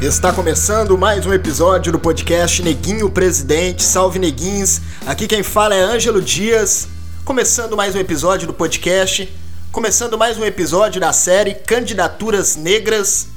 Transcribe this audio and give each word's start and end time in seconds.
Está 0.00 0.32
começando 0.32 0.96
mais 0.96 1.26
um 1.26 1.32
episódio 1.34 1.92
do 1.92 1.98
podcast 1.98 2.62
Neguinho 2.62 3.10
Presidente. 3.10 3.82
Salve 3.82 4.18
Neguins! 4.18 4.80
Aqui 5.06 5.28
quem 5.28 5.42
fala 5.42 5.74
é 5.74 5.82
Ângelo 5.82 6.22
Dias. 6.22 6.88
Começando 7.22 7.76
mais 7.76 7.94
um 7.94 7.98
episódio 7.98 8.46
do 8.46 8.54
podcast, 8.54 9.30
começando 9.70 10.16
mais 10.16 10.38
um 10.38 10.44
episódio 10.44 10.98
da 11.02 11.12
série 11.12 11.54
Candidaturas 11.54 12.56
Negras 12.56 13.28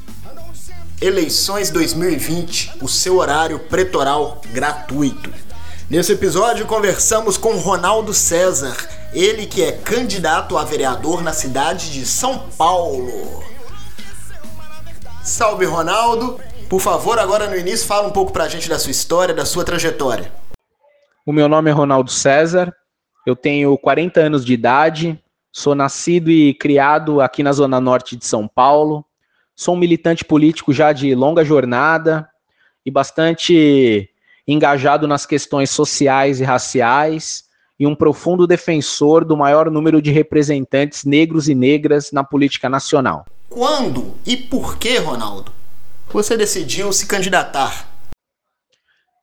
Eleições 1.01 1.69
2020, 1.69 2.77
o 2.81 2.87
seu 2.87 3.17
horário 3.17 3.59
pretoral 3.59 4.41
gratuito. 4.53 5.33
Nesse 5.89 6.13
episódio 6.13 6.65
conversamos 6.65 7.35
com 7.35 7.57
Ronaldo 7.57 8.13
César, 8.13 8.77
ele 9.11 9.47
que 9.47 9.61
é 9.61 9.73
candidato 9.73 10.57
a 10.57 10.63
vereador 10.63 11.21
na 11.21 11.33
cidade 11.33 11.91
de 11.91 12.05
São 12.05 12.47
Paulo. 12.57 13.43
Salve 15.21 15.65
Ronaldo! 15.65 16.39
Por 16.73 16.81
favor, 16.81 17.19
agora 17.19 17.47
no 17.47 17.55
início, 17.55 17.85
fala 17.85 18.07
um 18.07 18.11
pouco 18.11 18.33
pra 18.33 18.47
gente 18.47 18.67
da 18.67 18.79
sua 18.79 18.89
história, 18.89 19.31
da 19.31 19.45
sua 19.45 19.63
trajetória. 19.63 20.33
O 21.23 21.31
meu 21.31 21.47
nome 21.47 21.69
é 21.69 21.71
Ronaldo 21.71 22.09
César, 22.09 22.75
eu 23.27 23.35
tenho 23.35 23.77
40 23.77 24.19
anos 24.19 24.43
de 24.43 24.53
idade, 24.53 25.23
sou 25.51 25.75
nascido 25.75 26.31
e 26.31 26.51
criado 26.51 27.21
aqui 27.21 27.43
na 27.43 27.51
Zona 27.51 27.79
Norte 27.79 28.15
de 28.15 28.25
São 28.25 28.47
Paulo, 28.47 29.05
sou 29.55 29.75
um 29.75 29.77
militante 29.77 30.25
político 30.25 30.73
já 30.73 30.91
de 30.91 31.13
longa 31.13 31.45
jornada 31.45 32.27
e 32.83 32.89
bastante 32.89 34.09
engajado 34.47 35.07
nas 35.07 35.27
questões 35.27 35.69
sociais 35.69 36.41
e 36.41 36.43
raciais 36.43 37.43
e 37.79 37.85
um 37.85 37.93
profundo 37.93 38.47
defensor 38.47 39.23
do 39.23 39.37
maior 39.37 39.69
número 39.69 40.01
de 40.01 40.09
representantes 40.09 41.03
negros 41.03 41.47
e 41.47 41.53
negras 41.53 42.11
na 42.11 42.23
política 42.23 42.67
nacional. 42.67 43.27
Quando 43.47 44.15
e 44.25 44.35
por 44.35 44.79
que, 44.79 44.97
Ronaldo, 44.97 45.51
você 46.13 46.37
decidiu 46.37 46.93
se 46.93 47.07
candidatar? 47.07 47.89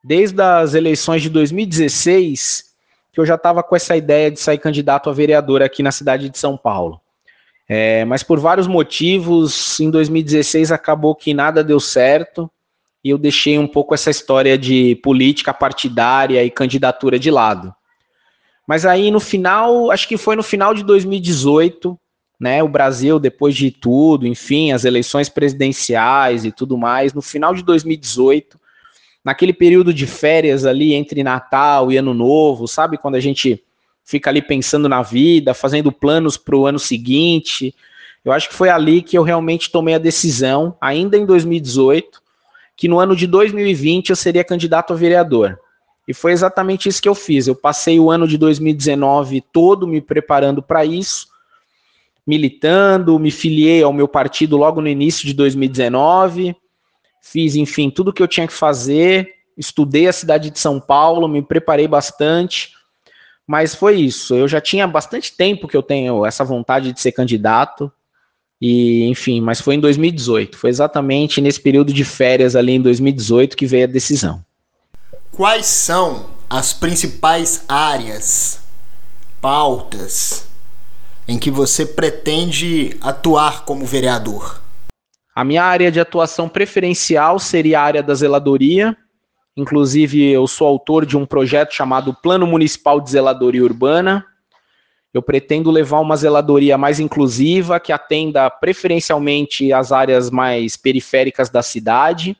Desde 0.02 0.42
as 0.42 0.74
eleições 0.74 1.22
de 1.22 1.30
2016, 1.30 2.64
que 3.12 3.20
eu 3.20 3.26
já 3.26 3.36
estava 3.36 3.62
com 3.62 3.76
essa 3.76 3.96
ideia 3.96 4.30
de 4.30 4.40
sair 4.40 4.58
candidato 4.58 5.08
a 5.08 5.12
vereador 5.12 5.62
aqui 5.62 5.82
na 5.82 5.92
cidade 5.92 6.28
de 6.28 6.38
São 6.38 6.56
Paulo. 6.56 7.00
É, 7.68 8.04
mas 8.04 8.24
por 8.24 8.40
vários 8.40 8.66
motivos, 8.66 9.78
em 9.78 9.90
2016 9.90 10.72
acabou 10.72 11.14
que 11.14 11.32
nada 11.32 11.62
deu 11.62 11.78
certo 11.78 12.50
e 13.04 13.10
eu 13.10 13.18
deixei 13.18 13.56
um 13.58 13.68
pouco 13.68 13.94
essa 13.94 14.10
história 14.10 14.58
de 14.58 14.96
política 14.96 15.54
partidária 15.54 16.42
e 16.42 16.50
candidatura 16.50 17.18
de 17.18 17.30
lado. 17.30 17.72
Mas 18.66 18.84
aí 18.84 19.10
no 19.10 19.20
final, 19.20 19.90
acho 19.90 20.08
que 20.08 20.16
foi 20.16 20.34
no 20.34 20.42
final 20.42 20.74
de 20.74 20.82
2018, 20.82 21.96
né, 22.40 22.62
o 22.62 22.68
Brasil, 22.68 23.18
depois 23.18 23.54
de 23.54 23.70
tudo, 23.70 24.26
enfim, 24.26 24.72
as 24.72 24.86
eleições 24.86 25.28
presidenciais 25.28 26.46
e 26.46 26.50
tudo 26.50 26.78
mais, 26.78 27.12
no 27.12 27.20
final 27.20 27.54
de 27.54 27.62
2018, 27.62 28.58
naquele 29.22 29.52
período 29.52 29.92
de 29.92 30.06
férias 30.06 30.64
ali 30.64 30.94
entre 30.94 31.22
Natal 31.22 31.92
e 31.92 31.98
Ano 31.98 32.14
Novo, 32.14 32.66
sabe, 32.66 32.96
quando 32.96 33.16
a 33.16 33.20
gente 33.20 33.62
fica 34.02 34.30
ali 34.30 34.40
pensando 34.40 34.88
na 34.88 35.02
vida, 35.02 35.52
fazendo 35.52 35.92
planos 35.92 36.38
para 36.38 36.56
o 36.56 36.66
ano 36.66 36.78
seguinte, 36.78 37.74
eu 38.24 38.32
acho 38.32 38.48
que 38.48 38.54
foi 38.54 38.70
ali 38.70 39.02
que 39.02 39.16
eu 39.16 39.22
realmente 39.22 39.70
tomei 39.70 39.94
a 39.94 39.98
decisão, 39.98 40.74
ainda 40.80 41.18
em 41.18 41.26
2018, 41.26 42.22
que 42.74 42.88
no 42.88 42.98
ano 42.98 43.14
de 43.14 43.26
2020 43.26 44.08
eu 44.08 44.16
seria 44.16 44.42
candidato 44.42 44.94
a 44.94 44.96
vereador. 44.96 45.58
E 46.08 46.14
foi 46.14 46.32
exatamente 46.32 46.88
isso 46.88 47.00
que 47.00 47.08
eu 47.08 47.14
fiz. 47.14 47.46
Eu 47.46 47.54
passei 47.54 48.00
o 48.00 48.10
ano 48.10 48.26
de 48.26 48.36
2019 48.38 49.42
todo 49.52 49.86
me 49.86 50.00
preparando 50.00 50.62
para 50.62 50.84
isso, 50.84 51.29
militando, 52.30 53.18
me 53.18 53.32
filiei 53.32 53.82
ao 53.82 53.92
meu 53.92 54.06
partido 54.06 54.56
logo 54.56 54.80
no 54.80 54.86
início 54.86 55.26
de 55.26 55.34
2019, 55.34 56.54
fiz, 57.20 57.56
enfim, 57.56 57.90
tudo 57.90 58.12
que 58.12 58.22
eu 58.22 58.28
tinha 58.28 58.46
que 58.46 58.52
fazer, 58.52 59.28
estudei 59.58 60.06
a 60.06 60.12
cidade 60.12 60.48
de 60.48 60.58
São 60.60 60.78
Paulo, 60.78 61.26
me 61.26 61.42
preparei 61.42 61.88
bastante, 61.88 62.70
mas 63.44 63.74
foi 63.74 63.96
isso. 63.96 64.32
Eu 64.32 64.46
já 64.46 64.60
tinha 64.60 64.86
bastante 64.86 65.36
tempo 65.36 65.66
que 65.66 65.76
eu 65.76 65.82
tenho 65.82 66.24
essa 66.24 66.44
vontade 66.44 66.92
de 66.92 67.00
ser 67.00 67.10
candidato, 67.10 67.90
e, 68.62 69.08
enfim, 69.08 69.40
mas 69.40 69.60
foi 69.60 69.74
em 69.74 69.80
2018. 69.80 70.56
Foi 70.56 70.70
exatamente 70.70 71.40
nesse 71.40 71.60
período 71.60 71.92
de 71.92 72.04
férias 72.04 72.54
ali 72.54 72.72
em 72.72 72.80
2018 72.80 73.56
que 73.56 73.66
veio 73.66 73.84
a 73.84 73.90
decisão. 73.90 74.44
Quais 75.32 75.66
são 75.66 76.26
as 76.48 76.72
principais 76.72 77.64
áreas, 77.68 78.60
pautas 79.40 80.49
em 81.26 81.38
que 81.38 81.50
você 81.50 81.86
pretende 81.86 82.96
atuar 83.00 83.64
como 83.64 83.84
vereador? 83.84 84.60
A 85.34 85.44
minha 85.44 85.62
área 85.62 85.90
de 85.90 86.00
atuação 86.00 86.48
preferencial 86.48 87.38
seria 87.38 87.80
a 87.80 87.84
área 87.84 88.02
da 88.02 88.14
zeladoria. 88.14 88.96
Inclusive, 89.56 90.30
eu 90.30 90.46
sou 90.46 90.66
autor 90.66 91.06
de 91.06 91.16
um 91.16 91.24
projeto 91.24 91.72
chamado 91.72 92.14
Plano 92.14 92.46
Municipal 92.46 93.00
de 93.00 93.10
Zeladoria 93.10 93.62
Urbana, 93.62 94.26
eu 95.12 95.20
pretendo 95.20 95.70
levar 95.70 96.00
uma 96.00 96.16
zeladoria 96.16 96.78
mais 96.78 97.00
inclusiva, 97.00 97.80
que 97.80 97.92
atenda 97.92 98.48
preferencialmente 98.48 99.72
as 99.72 99.90
áreas 99.90 100.30
mais 100.30 100.76
periféricas 100.76 101.50
da 101.50 101.62
cidade. 101.62 102.36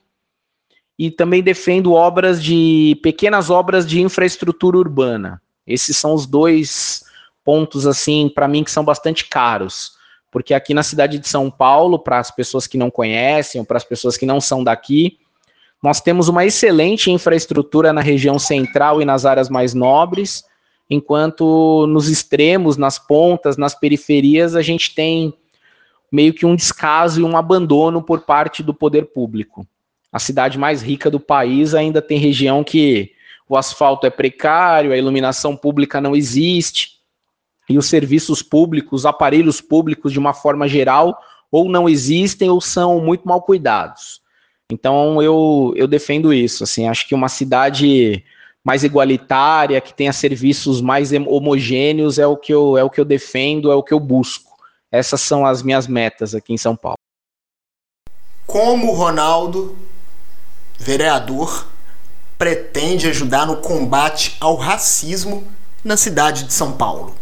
E 0.96 1.10
também 1.10 1.42
defendo 1.42 1.94
obras 1.94 2.42
de 2.42 2.98
pequenas 3.02 3.50
obras 3.50 3.86
de 3.86 4.00
infraestrutura 4.00 4.76
urbana. 4.76 5.42
Esses 5.66 5.96
são 5.96 6.14
os 6.14 6.26
dois 6.26 7.02
pontos 7.50 7.84
assim 7.84 8.28
para 8.32 8.46
mim 8.46 8.62
que 8.62 8.70
são 8.70 8.84
bastante 8.84 9.24
caros, 9.24 9.94
porque 10.30 10.54
aqui 10.54 10.72
na 10.72 10.84
cidade 10.84 11.18
de 11.18 11.26
São 11.26 11.50
Paulo, 11.50 11.98
para 11.98 12.20
as 12.20 12.30
pessoas 12.30 12.68
que 12.68 12.78
não 12.78 12.92
conhecem, 12.92 13.60
ou 13.60 13.64
para 13.66 13.76
as 13.76 13.82
pessoas 13.82 14.16
que 14.16 14.24
não 14.24 14.40
são 14.40 14.62
daqui, 14.62 15.18
nós 15.82 16.00
temos 16.00 16.28
uma 16.28 16.46
excelente 16.46 17.10
infraestrutura 17.10 17.92
na 17.92 18.00
região 18.00 18.38
central 18.38 19.02
e 19.02 19.04
nas 19.04 19.26
áreas 19.26 19.48
mais 19.48 19.74
nobres 19.74 20.44
enquanto 20.88 21.88
nos 21.88 22.08
extremos, 22.08 22.76
nas 22.76 23.00
pontas, 23.00 23.56
nas 23.56 23.74
periferias, 23.74 24.54
a 24.54 24.62
gente 24.62 24.94
tem 24.94 25.34
meio 26.10 26.32
que 26.32 26.46
um 26.46 26.54
descaso 26.54 27.20
e 27.20 27.24
um 27.24 27.36
abandono 27.36 28.00
por 28.00 28.20
parte 28.20 28.62
do 28.62 28.72
poder 28.72 29.06
público. 29.06 29.66
A 30.12 30.20
cidade 30.20 30.56
mais 30.56 30.82
rica 30.82 31.10
do 31.10 31.18
país 31.18 31.74
ainda 31.74 32.00
tem 32.00 32.18
região 32.18 32.62
que 32.62 33.10
o 33.48 33.56
asfalto 33.56 34.06
é 34.06 34.10
precário, 34.10 34.92
a 34.92 34.96
iluminação 34.96 35.56
pública 35.56 36.00
não 36.00 36.14
existe, 36.14 36.99
e 37.70 37.78
os 37.78 37.86
serviços 37.86 38.42
públicos, 38.42 39.02
os 39.02 39.06
aparelhos 39.06 39.60
públicos, 39.60 40.12
de 40.12 40.18
uma 40.18 40.34
forma 40.34 40.66
geral, 40.66 41.16
ou 41.52 41.70
não 41.70 41.88
existem 41.88 42.50
ou 42.50 42.60
são 42.60 43.00
muito 43.00 43.26
mal 43.26 43.40
cuidados. 43.40 44.20
Então 44.72 45.22
eu, 45.22 45.72
eu 45.76 45.86
defendo 45.86 46.34
isso. 46.34 46.64
Assim, 46.64 46.88
acho 46.88 47.06
que 47.06 47.14
uma 47.14 47.28
cidade 47.28 48.24
mais 48.64 48.82
igualitária, 48.82 49.80
que 49.80 49.94
tenha 49.94 50.12
serviços 50.12 50.80
mais 50.80 51.12
homogêneos, 51.12 52.18
é 52.18 52.26
o 52.26 52.36
que 52.36 52.52
eu, 52.52 52.76
é 52.76 52.82
o 52.82 52.90
que 52.90 53.00
eu 53.00 53.04
defendo, 53.04 53.70
é 53.70 53.74
o 53.74 53.84
que 53.84 53.94
eu 53.94 54.00
busco. 54.00 54.50
Essas 54.90 55.20
são 55.20 55.46
as 55.46 55.62
minhas 55.62 55.86
metas 55.86 56.34
aqui 56.34 56.52
em 56.52 56.58
São 56.58 56.74
Paulo. 56.74 56.98
Como 58.48 58.90
o 58.90 58.96
Ronaldo, 58.96 59.78
vereador, 60.76 61.68
pretende 62.36 63.06
ajudar 63.06 63.46
no 63.46 63.58
combate 63.58 64.36
ao 64.40 64.56
racismo 64.56 65.46
na 65.84 65.96
cidade 65.96 66.42
de 66.44 66.52
São 66.52 66.72
Paulo? 66.72 67.14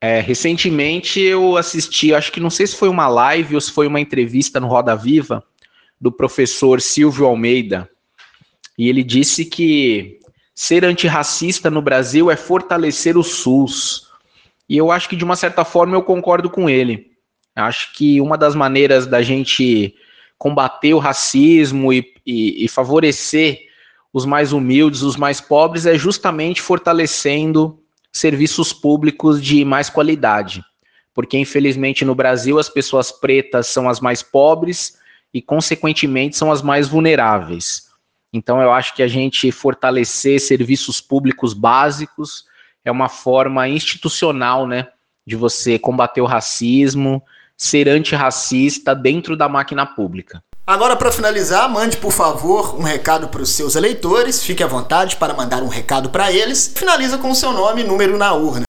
É, 0.00 0.20
recentemente 0.20 1.20
eu 1.20 1.56
assisti, 1.58 2.14
acho 2.14 2.32
que 2.32 2.40
não 2.40 2.48
sei 2.48 2.66
se 2.66 2.76
foi 2.76 2.88
uma 2.88 3.06
live 3.06 3.54
ou 3.54 3.60
se 3.60 3.70
foi 3.70 3.86
uma 3.86 4.00
entrevista 4.00 4.58
no 4.58 4.66
Roda 4.66 4.96
Viva, 4.96 5.44
do 6.00 6.10
professor 6.10 6.80
Silvio 6.80 7.26
Almeida, 7.26 7.88
e 8.78 8.88
ele 8.88 9.02
disse 9.02 9.44
que 9.44 10.18
ser 10.54 10.84
antirracista 10.84 11.70
no 11.70 11.82
Brasil 11.82 12.30
é 12.30 12.36
fortalecer 12.36 13.16
o 13.18 13.22
SUS. 13.22 14.08
E 14.66 14.76
eu 14.76 14.90
acho 14.90 15.08
que, 15.08 15.16
de 15.16 15.24
uma 15.24 15.36
certa 15.36 15.64
forma, 15.64 15.96
eu 15.96 16.02
concordo 16.02 16.48
com 16.48 16.68
ele. 16.68 17.10
Acho 17.54 17.92
que 17.92 18.20
uma 18.20 18.38
das 18.38 18.54
maneiras 18.54 19.06
da 19.06 19.20
gente 19.20 19.94
combater 20.38 20.94
o 20.94 20.98
racismo 20.98 21.92
e, 21.92 22.14
e, 22.24 22.64
e 22.64 22.68
favorecer 22.68 23.58
os 24.12 24.24
mais 24.24 24.52
humildes, 24.52 25.02
os 25.02 25.16
mais 25.16 25.40
pobres, 25.40 25.84
é 25.84 25.98
justamente 25.98 26.62
fortalecendo 26.62 27.79
serviços 28.12 28.72
públicos 28.72 29.42
de 29.42 29.64
mais 29.64 29.88
qualidade. 29.88 30.64
Porque, 31.14 31.36
infelizmente, 31.38 32.04
no 32.04 32.14
Brasil, 32.14 32.58
as 32.58 32.68
pessoas 32.68 33.10
pretas 33.12 33.66
são 33.66 33.88
as 33.88 34.00
mais 34.00 34.22
pobres 34.22 34.98
e, 35.32 35.42
consequentemente, 35.42 36.36
são 36.36 36.50
as 36.50 36.62
mais 36.62 36.88
vulneráveis. 36.88 37.88
Então, 38.32 38.60
eu 38.62 38.72
acho 38.72 38.94
que 38.94 39.02
a 39.02 39.08
gente 39.08 39.50
fortalecer 39.50 40.40
serviços 40.40 41.00
públicos 41.00 41.52
básicos 41.52 42.44
é 42.84 42.90
uma 42.90 43.08
forma 43.08 43.68
institucional, 43.68 44.66
né, 44.66 44.88
de 45.26 45.36
você 45.36 45.78
combater 45.78 46.20
o 46.20 46.26
racismo, 46.26 47.22
ser 47.56 47.88
antirracista 47.88 48.94
dentro 48.94 49.36
da 49.36 49.48
máquina 49.48 49.84
pública. 49.84 50.42
Agora, 50.70 50.94
para 50.94 51.10
finalizar, 51.10 51.68
mande 51.68 51.96
por 51.96 52.12
favor 52.12 52.78
um 52.78 52.84
recado 52.84 53.26
para 53.26 53.42
os 53.42 53.48
seus 53.50 53.74
eleitores. 53.74 54.44
Fique 54.44 54.62
à 54.62 54.68
vontade 54.68 55.16
para 55.16 55.34
mandar 55.34 55.64
um 55.64 55.66
recado 55.66 56.10
para 56.10 56.30
eles. 56.30 56.72
Finaliza 56.76 57.18
com 57.18 57.28
o 57.28 57.34
seu 57.34 57.50
nome 57.50 57.80
e 57.80 57.84
número 57.84 58.16
na 58.16 58.32
urna. 58.34 58.62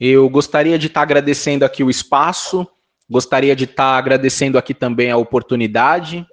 Eu 0.00 0.26
gostaria 0.30 0.78
de 0.78 0.86
estar 0.86 1.02
agradecendo 1.02 1.66
aqui 1.66 1.84
o 1.84 1.90
espaço, 1.90 2.66
gostaria 3.10 3.54
de 3.54 3.64
estar 3.64 3.98
agradecendo 3.98 4.56
aqui 4.56 4.72
também 4.72 5.10
a 5.10 5.18
oportunidade 5.18 6.26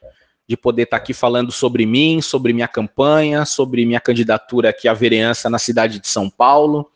de 0.47 0.55
poder 0.55 0.83
estar 0.83 0.95
aqui 0.95 1.13
falando 1.13 1.51
sobre 1.51 1.85
mim, 1.85 2.21
sobre 2.21 2.53
minha 2.53 2.69
campanha, 2.69 3.43
sobre 3.43 3.85
minha 3.85 3.99
candidatura 3.99 4.69
aqui 4.69 4.87
à 4.87 4.93
vereança 4.93 5.49
na 5.49 5.59
cidade 5.59 5.99
de 5.99 6.07
São 6.07 6.29
Paulo 6.29 6.89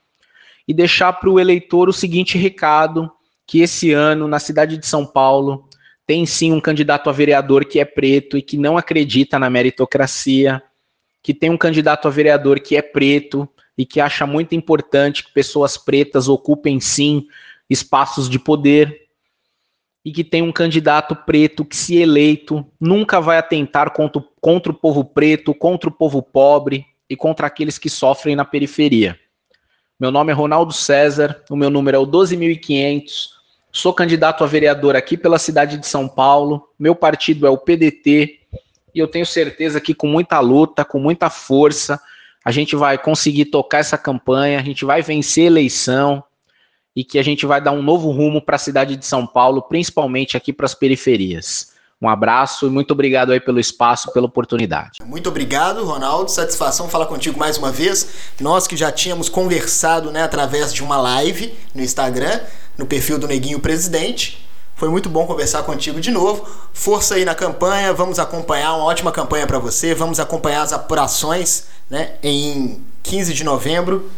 e 0.65 0.74
deixar 0.74 1.12
para 1.12 1.30
o 1.30 1.38
eleitor 1.38 1.89
o 1.89 1.94
seguinte 1.94 2.38
recado: 2.38 3.12
que 3.45 3.59
esse 3.59 3.92
ano, 3.92 4.25
na 4.25 4.39
cidade 4.39 4.77
de 4.77 4.88
São 4.88 5.06
Paulo, 5.06 5.68
tem 6.11 6.25
sim 6.25 6.51
um 6.51 6.59
candidato 6.59 7.09
a 7.09 7.13
vereador 7.13 7.63
que 7.63 7.79
é 7.79 7.85
preto 7.85 8.37
e 8.37 8.41
que 8.41 8.57
não 8.57 8.77
acredita 8.77 9.39
na 9.39 9.49
meritocracia, 9.49 10.61
que 11.23 11.33
tem 11.33 11.49
um 11.49 11.57
candidato 11.57 12.05
a 12.05 12.11
vereador 12.11 12.59
que 12.59 12.75
é 12.75 12.81
preto 12.81 13.47
e 13.77 13.85
que 13.85 14.01
acha 14.01 14.27
muito 14.27 14.53
importante 14.53 15.23
que 15.23 15.31
pessoas 15.31 15.77
pretas 15.77 16.27
ocupem 16.27 16.81
sim 16.81 17.27
espaços 17.69 18.29
de 18.29 18.37
poder 18.37 19.07
e 20.03 20.11
que 20.11 20.21
tem 20.21 20.41
um 20.41 20.51
candidato 20.51 21.15
preto 21.15 21.63
que, 21.63 21.77
se 21.77 21.95
eleito, 21.95 22.69
nunca 22.77 23.21
vai 23.21 23.37
atentar 23.37 23.93
contra, 23.93 24.21
contra 24.41 24.73
o 24.73 24.75
povo 24.75 25.05
preto, 25.05 25.55
contra 25.55 25.89
o 25.89 25.93
povo 25.93 26.21
pobre 26.21 26.85
e 27.09 27.15
contra 27.15 27.47
aqueles 27.47 27.77
que 27.77 27.89
sofrem 27.89 28.35
na 28.35 28.43
periferia. 28.43 29.17
Meu 29.97 30.11
nome 30.11 30.33
é 30.33 30.35
Ronaldo 30.35 30.73
César, 30.73 31.41
o 31.49 31.55
meu 31.55 31.69
número 31.69 31.95
é 31.95 31.99
o 32.01 32.05
12.500, 32.05 33.39
sou 33.71 33.94
candidato 33.94 34.44
a 34.44 34.47
vereador 34.47 34.95
aqui 34.95 35.15
pela 35.15 35.39
cidade 35.39 35.77
de 35.77 35.88
São 35.88 36.07
Paulo, 36.07 36.69
meu 36.77 36.95
partido 36.95 37.47
é 37.47 37.50
o 37.50 37.57
PDT 37.57 38.39
e 38.94 39.00
eu 39.00 39.07
tenho 39.07 39.25
certeza 39.25 39.79
que 39.79 39.94
com 39.94 40.07
muita 40.07 40.39
luta, 40.39 40.83
com 40.83 41.00
muita 41.00 41.29
força, 41.29 42.00
a 42.44 42.51
gente 42.51 42.75
vai 42.75 42.97
conseguir 42.97 43.45
tocar 43.45 43.79
essa 43.79 43.97
campanha, 43.97 44.59
a 44.59 44.63
gente 44.63 44.83
vai 44.83 45.01
vencer 45.01 45.44
a 45.44 45.47
eleição, 45.47 46.23
e 46.95 47.03
que 47.03 47.18
a 47.18 47.23
gente 47.23 47.45
vai 47.45 47.62
dar 47.62 47.71
um 47.71 47.81
novo 47.81 48.12
rumo 48.12 48.41
para 48.41 48.56
a 48.56 48.59
cidade 48.59 48.95
de 48.95 49.06
São 49.06 49.25
Paulo, 49.25 49.62
principalmente 49.62 50.35
aqui 50.35 50.51
para 50.51 50.65
as 50.65 50.75
periferias. 50.75 51.71
Um 52.01 52.09
abraço 52.09 52.65
e 52.65 52.69
muito 52.69 52.91
obrigado 52.91 53.31
aí 53.31 53.39
pelo 53.39 53.59
espaço, 53.59 54.12
pela 54.12 54.25
oportunidade. 54.25 55.00
Muito 55.06 55.29
obrigado, 55.29 55.85
Ronaldo. 55.85 56.31
Satisfação 56.31 56.89
falar 56.89 57.06
contigo 57.06 57.38
mais 57.38 57.57
uma 57.57 57.71
vez. 57.71 58.31
Nós 58.39 58.65
que 58.65 58.75
já 58.75 58.91
tínhamos 58.91 59.29
conversado 59.29 60.12
né, 60.12 60.23
através 60.23 60.73
de 60.73 60.83
uma 60.83 60.97
live 60.97 61.53
no 61.75 61.83
Instagram, 61.83 62.39
no 62.77 62.85
perfil 62.85 63.18
do 63.18 63.27
Neguinho 63.27 63.59
Presidente. 63.59 64.47
Foi 64.75 64.89
muito 64.89 65.09
bom 65.09 65.27
conversar 65.27 65.63
contigo 65.63 66.01
de 66.01 66.09
novo. 66.09 66.50
Força 66.73 67.15
aí 67.15 67.23
na 67.23 67.35
campanha, 67.35 67.94
vamos 67.94 68.18
acompanhar 68.18 68.73
uma 68.73 68.85
ótima 68.85 69.12
campanha 69.12 69.45
para 69.45 69.59
você. 69.59 69.94
Vamos 69.94 70.19
acompanhar 70.19 70.63
as 70.63 70.73
apurações 70.73 71.65
né, 71.89 72.13
em 72.23 72.83
15 73.03 73.33
de 73.33 73.44
novembro. 73.44 74.09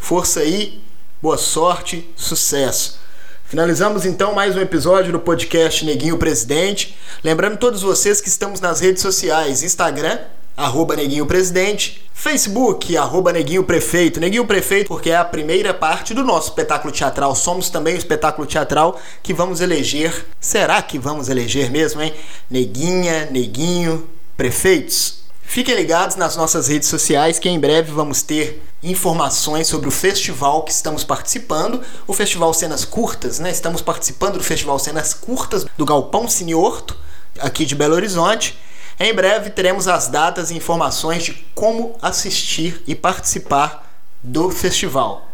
Força 0.00 0.40
aí 0.40 0.82
boa 1.22 1.38
sorte, 1.38 2.12
sucesso. 2.16 2.98
Finalizamos 3.44 4.04
então 4.04 4.34
mais 4.34 4.56
um 4.56 4.60
episódio 4.60 5.12
do 5.12 5.20
podcast 5.20 5.84
Neguinho 5.84 6.18
Presidente. 6.18 6.98
Lembrando 7.22 7.56
todos 7.56 7.82
vocês 7.82 8.20
que 8.20 8.28
estamos 8.28 8.60
nas 8.60 8.80
redes 8.80 9.00
sociais: 9.00 9.62
Instagram, 9.62 10.18
arroba 10.56 10.96
Neguinho 10.96 11.26
Presidente, 11.26 12.08
Facebook, 12.12 12.96
arroba 12.96 13.32
Neguinho 13.32 13.64
Prefeito. 13.64 14.20
Neguinho 14.20 14.46
Prefeito, 14.46 14.88
porque 14.88 15.10
é 15.10 15.16
a 15.16 15.24
primeira 15.24 15.74
parte 15.74 16.14
do 16.14 16.22
nosso 16.22 16.48
espetáculo 16.48 16.92
teatral. 16.92 17.34
Somos 17.34 17.68
também 17.68 17.94
o 17.94 17.98
espetáculo 17.98 18.46
teatral 18.46 19.00
que 19.22 19.34
vamos 19.34 19.60
eleger. 19.60 20.26
Será 20.40 20.80
que 20.80 20.98
vamos 20.98 21.28
eleger 21.28 21.70
mesmo, 21.70 22.00
hein? 22.00 22.14
Neguinha, 22.50 23.28
Neguinho, 23.30 24.08
Prefeitos. 24.36 25.24
Fiquem 25.42 25.74
ligados 25.74 26.16
nas 26.16 26.36
nossas 26.36 26.68
redes 26.68 26.88
sociais 26.88 27.38
que 27.38 27.48
em 27.48 27.60
breve 27.60 27.92
vamos 27.92 28.22
ter 28.22 28.62
informações 28.82 29.66
sobre 29.66 29.88
o 29.88 29.92
festival 29.92 30.62
que 30.62 30.72
estamos 30.72 31.04
participando, 31.04 31.80
o 32.06 32.12
Festival 32.12 32.52
Cenas 32.52 32.84
Curtas, 32.84 33.38
né? 33.38 33.50
Estamos 33.50 33.80
participando 33.80 34.38
do 34.38 34.44
Festival 34.44 34.78
Cenas 34.78 35.14
Curtas 35.14 35.64
do 35.76 35.84
Galpão 35.84 36.28
Cine 36.28 36.54
Horto, 36.54 36.96
aqui 37.38 37.64
de 37.64 37.74
Belo 37.74 37.94
Horizonte. 37.94 38.58
Em 38.98 39.12
breve 39.12 39.50
teremos 39.50 39.88
as 39.88 40.08
datas 40.08 40.50
e 40.50 40.56
informações 40.56 41.22
de 41.24 41.32
como 41.54 41.96
assistir 42.00 42.82
e 42.86 42.94
participar 42.94 43.90
do 44.22 44.50
festival. 44.50 45.28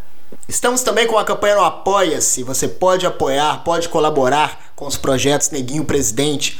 Estamos 0.47 0.81
também 0.81 1.07
com 1.07 1.17
a 1.17 1.25
campanha 1.25 1.55
no 1.55 1.63
Apoia-se. 1.63 2.43
Você 2.43 2.67
pode 2.67 3.05
apoiar, 3.05 3.63
pode 3.63 3.89
colaborar 3.89 4.71
com 4.75 4.85
os 4.85 4.97
projetos 4.97 5.49
Neguinho 5.49 5.85
Presidente 5.85 6.59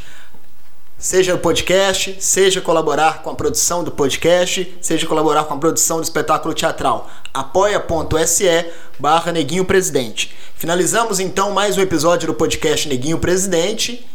Seja 1.02 1.34
o 1.34 1.40
podcast, 1.40 2.18
seja 2.20 2.62
colaborar 2.62 3.24
com 3.24 3.32
a 3.32 3.34
produção 3.34 3.84
do 3.84 3.90
podcast, 3.90 4.78
seja 4.80 5.08
colaborar 5.08 5.46
com 5.46 5.56
a 5.56 5.58
produção 5.58 5.98
do 5.98 6.04
espetáculo 6.04 6.54
teatral. 6.54 7.10
apoia.se 7.34 8.72
barra 9.00 9.32
Neguinho 9.32 9.66
Presidente. 9.66 10.32
Finalizamos 10.56 11.20
então 11.20 11.54
mais 11.54 11.76
um 11.76 11.82
episódio 11.82 12.28
do 12.28 12.36
podcast 12.36 12.88
Neguinho 12.88 13.18
Presidente. 13.18 14.08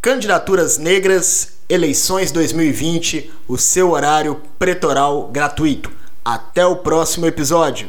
Candidaturas 0.00 0.78
Negras, 0.78 1.58
eleições 1.72 2.30
2020, 2.30 3.30
o 3.48 3.56
seu 3.56 3.92
horário 3.92 4.42
pretoral 4.58 5.30
gratuito. 5.32 5.90
Até 6.22 6.66
o 6.66 6.76
próximo 6.76 7.24
episódio. 7.24 7.88